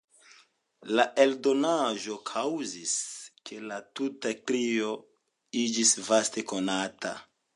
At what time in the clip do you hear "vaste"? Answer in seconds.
6.11-6.49